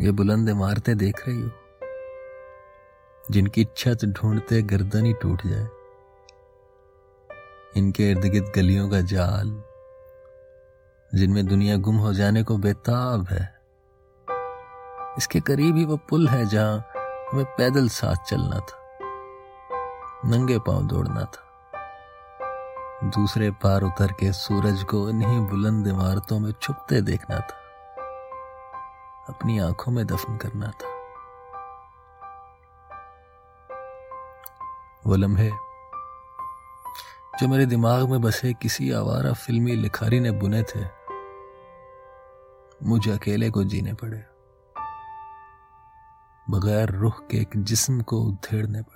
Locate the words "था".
18.60-18.78, 21.24-21.42, 27.38-27.60, 30.70-30.92